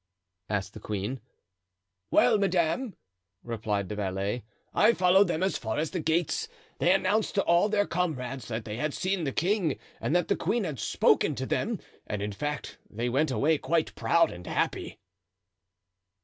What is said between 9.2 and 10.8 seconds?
the king and that the queen had